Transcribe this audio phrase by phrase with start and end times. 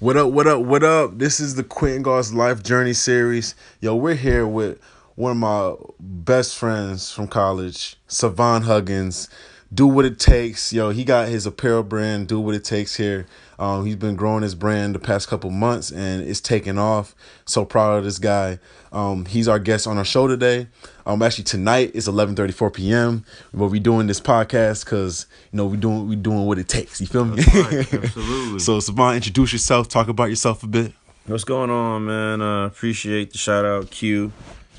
[0.00, 1.18] What up, what up, what up?
[1.18, 3.54] This is the Quentin Goss Life Journey series.
[3.80, 4.80] Yo, we're here with
[5.14, 9.28] one of my best friends from college, Savon Huggins.
[9.72, 10.72] Do what it takes.
[10.72, 13.26] Yo, he got his apparel brand, Do What It Takes here.
[13.56, 17.14] Um, he's been growing his brand the past couple months and it's taken off.
[17.44, 18.58] So proud of this guy.
[18.90, 20.66] Um, he's our guest on our show today.
[21.06, 23.24] Um, actually tonight it's 11:34 p.m.
[23.54, 27.00] But we doing this podcast because you know we doing we doing what it takes.
[27.00, 27.36] You feel me?
[27.54, 28.58] Right, absolutely.
[28.58, 29.86] so Savon, introduce yourself.
[29.88, 30.92] Talk about yourself a bit.
[31.26, 32.42] What's going on, man?
[32.42, 34.32] Uh, appreciate the shout out, Q.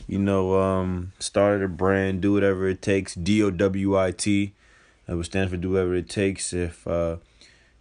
[0.07, 3.15] You know, um, started a brand, do whatever it takes.
[3.15, 4.53] D O W I T.
[5.11, 6.53] That would stand for do whatever it takes.
[6.53, 7.17] If uh,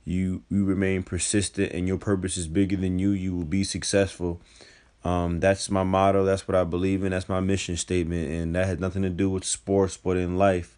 [0.04, 4.40] you you remain persistent and your purpose is bigger than you, you will be successful.
[5.04, 6.24] Um, that's my motto.
[6.24, 7.12] That's what I believe in.
[7.12, 10.76] That's my mission statement, and that has nothing to do with sports, but in life.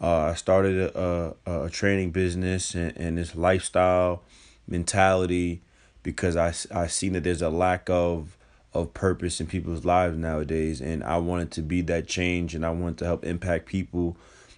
[0.00, 4.24] Uh, I started a, a, a training business and, and this lifestyle
[4.66, 5.62] mentality
[6.02, 8.36] because I, I seen that there's a lack of
[8.72, 12.70] of purpose in people's lives nowadays, and I wanted to be that change, and I
[12.70, 14.16] wanted to help impact people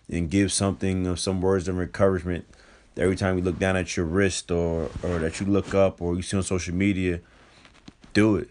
[0.09, 2.47] and give something of some words of encouragement
[2.97, 6.15] every time you look down at your wrist or or that you look up or
[6.15, 7.21] you see on social media
[8.13, 8.49] do it.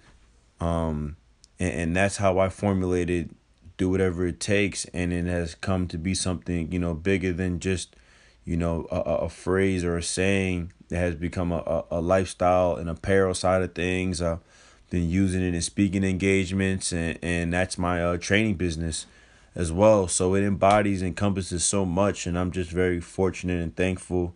[0.60, 1.18] Um
[1.60, 3.34] and, and that's how i formulated
[3.78, 7.60] do whatever it takes and it has come to be something you know bigger than
[7.60, 7.96] just
[8.46, 10.72] you know a, a phrase or a saying.
[10.90, 14.22] That has become a, a, lifestyle and apparel side of things.
[14.22, 14.38] Uh
[14.92, 19.08] been using it in speaking engagements and and that's my uh training business
[19.56, 20.08] as well.
[20.08, 24.36] So it embodies, encompasses so much, and I'm just very fortunate and thankful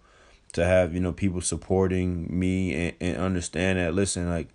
[0.54, 3.94] to have you know people supporting me and, and understand that.
[3.94, 4.48] Listen, like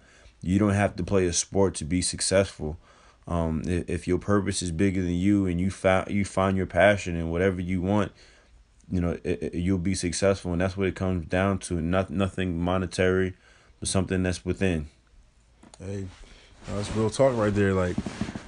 [0.43, 2.79] you don't have to play a sport to be successful.
[3.27, 6.67] Um, if, if your purpose is bigger than you and you found you find your
[6.67, 8.13] passion and whatever you want,
[8.91, 11.81] you know it, it, you'll be successful, and that's what it comes down to.
[11.81, 13.35] Not nothing monetary,
[13.81, 14.89] but something that's within.
[15.79, 16.07] Hey,
[16.69, 17.75] that's real talk right there.
[17.75, 17.97] Like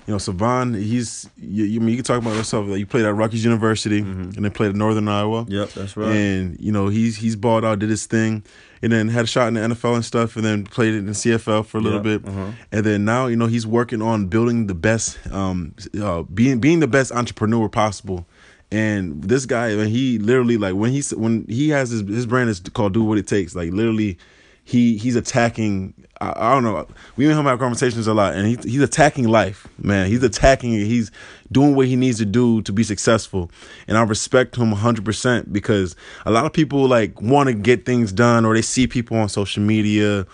[0.07, 2.69] you know, Savon, he's you, you, mean, you can talk about yourself.
[2.69, 4.23] Like you played at Rutgers University mm-hmm.
[4.37, 5.47] and then played at Northern Iowa.
[5.49, 6.15] Yep, that's right.
[6.15, 8.45] And you know, he's he's balled out, did his thing,
[8.83, 11.07] and then had a shot in the NFL and stuff, and then played it in
[11.07, 12.23] CFL for a little yep.
[12.23, 12.53] bit, uh-huh.
[12.71, 16.79] and then now you know he's working on building the best, um, uh, being being
[16.79, 18.27] the best entrepreneur possible.
[18.71, 22.49] And this guy, when he literally like when he's when he has his his brand
[22.49, 24.19] is called Do What It Takes, like literally
[24.67, 25.95] he he's attacking.
[26.21, 26.89] I, I, don't know.
[27.15, 30.09] We and him have conversations a lot, and he, he's attacking life, man.
[30.09, 30.87] He's attacking it.
[30.87, 31.13] He's
[31.53, 33.49] doing what he needs to do to be successful,
[33.87, 35.95] and I respect him 100 percent because
[36.25, 39.29] a lot of people like want to get things done, or they see people on
[39.29, 40.27] social media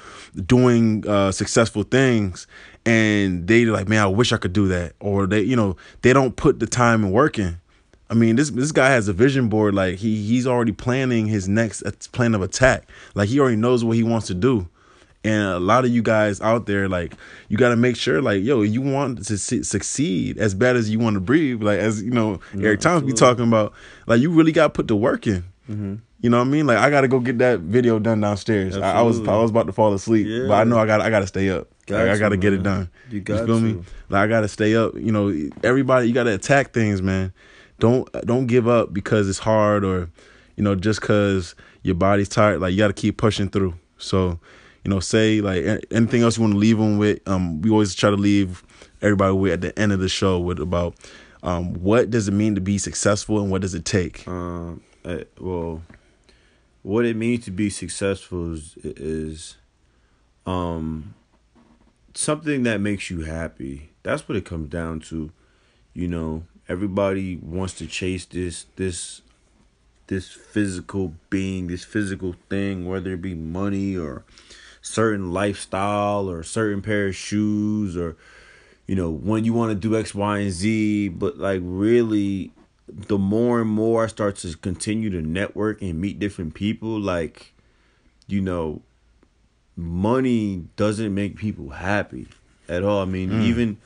[0.46, 2.46] doing uh, successful things,
[2.86, 6.14] and they like, man, I wish I could do that, or they, you know, they
[6.14, 7.60] don't put the time and work in.
[8.12, 9.74] I mean, this this guy has a vision board.
[9.74, 12.86] Like he he's already planning his next plan of attack.
[13.14, 14.68] Like he already knows what he wants to do.
[15.24, 17.14] And a lot of you guys out there, like
[17.48, 20.98] you got to make sure, like yo, you want to succeed as bad as you
[20.98, 21.62] want to breathe.
[21.62, 23.72] Like as you know, yeah, Eric Thomas be talking about,
[24.06, 25.44] like you really got to put the work in.
[25.70, 25.94] Mm-hmm.
[26.20, 26.66] You know what I mean?
[26.66, 28.76] Like I got to go get that video done downstairs.
[28.76, 30.48] I, I, was I was about to fall asleep, yeah.
[30.48, 31.68] but I know I got I got to stay up.
[31.86, 32.90] Got like, I got to get it done.
[33.08, 33.62] You got you feel to.
[33.62, 33.84] me?
[34.10, 34.96] Like I got to stay up.
[34.96, 35.34] You know,
[35.64, 37.32] everybody you got to attack things, man
[37.82, 40.08] don't don't give up because it's hard or
[40.54, 43.74] you know just because your body's tired like you got to keep pushing through.
[43.98, 44.38] So
[44.84, 47.96] you know say like anything else you want to leave them with um we always
[47.96, 48.62] try to leave
[49.02, 50.94] everybody with at the end of the show with about
[51.42, 54.28] um what does it mean to be successful and what does it take?
[54.28, 55.82] Um uh, well
[56.82, 59.56] what it means to be successful is, is
[60.46, 61.14] um
[62.14, 63.90] something that makes you happy.
[64.04, 65.32] That's what it comes down to
[65.94, 69.20] you know everybody wants to chase this this
[70.06, 74.24] this physical being, this physical thing, whether it be money or
[74.80, 78.16] certain lifestyle or certain pair of shoes or
[78.86, 81.08] you know when you want to do X, Y, and Z.
[81.10, 82.52] But like really,
[82.88, 87.52] the more and more I start to continue to network and meet different people, like
[88.26, 88.80] you know,
[89.76, 92.28] money doesn't make people happy
[92.66, 93.02] at all.
[93.02, 93.42] I mean, mm.
[93.42, 93.78] even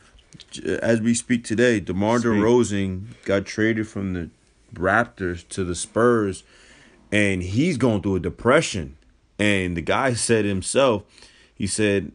[0.64, 4.30] as we speak today, DeMar DeRozan got traded from the
[4.74, 6.42] Raptors to the Spurs,
[7.10, 8.96] and he's going through a depression.
[9.38, 11.04] And the guy said himself,
[11.54, 12.12] he said,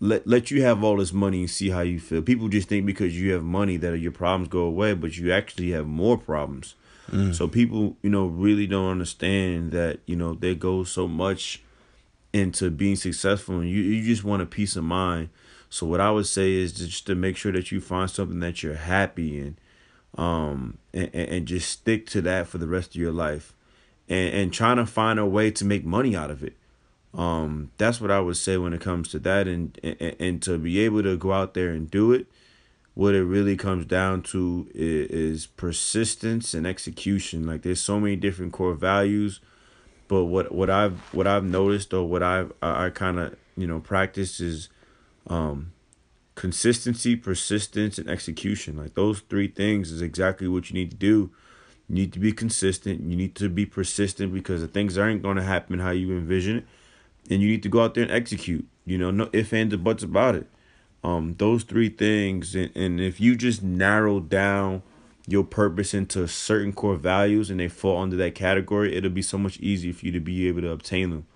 [0.00, 2.86] "Let let you have all this money and see how you feel." People just think
[2.86, 6.74] because you have money that your problems go away, but you actually have more problems.
[7.10, 7.34] Mm.
[7.34, 11.62] So people, you know, really don't understand that you know they go so much
[12.34, 15.30] into being successful, and you you just want a peace of mind
[15.74, 18.62] so what I would say is just to make sure that you find something that
[18.62, 19.56] you're happy in,
[20.16, 23.56] um, and, and just stick to that for the rest of your life,
[24.08, 26.54] and and trying to find a way to make money out of it.
[27.12, 30.58] Um, that's what I would say when it comes to that, and, and and to
[30.58, 32.26] be able to go out there and do it.
[32.94, 37.48] What it really comes down to is, is persistence and execution.
[37.48, 39.40] Like there's so many different core values,
[40.14, 43.66] but what what I've what I've noticed or what I've I, I kind of you
[43.66, 44.68] know practice is
[45.26, 45.72] um
[46.36, 48.76] consistency, persistence, and execution.
[48.76, 51.32] Like those three things is exactly what you need to do.
[51.88, 53.00] You need to be consistent.
[53.00, 56.58] You need to be persistent because the things aren't going to happen how you envision
[56.58, 56.64] it,
[57.28, 58.68] and you need to go out there and execute.
[58.86, 60.46] You know, no ifs ands or buts about it.
[61.02, 64.82] Um, those three things, and, and if you just narrow down
[65.26, 69.38] your purpose into certain core values and they fall under that category, it'll be so
[69.38, 71.26] much easier for you to be able to obtain them.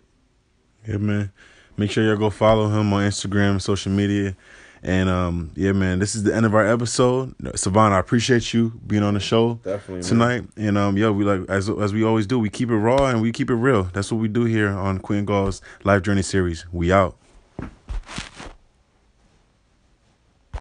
[0.86, 1.32] Yeah, man.
[1.76, 4.36] Make sure y'all go follow him on Instagram, social media.
[4.82, 7.34] And um, yeah, man, this is the end of our episode.
[7.56, 10.56] Savon, I appreciate you being on the show Definitely, tonight.
[10.56, 10.68] Man.
[10.68, 13.22] And um, yeah, we like as as we always do, we keep it raw and
[13.22, 13.84] we keep it real.
[13.84, 16.66] That's what we do here on Quentin Goss Life Journey series.
[16.72, 17.16] We out.